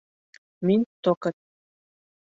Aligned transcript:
Мин 0.69 0.81
токарь 1.03 1.39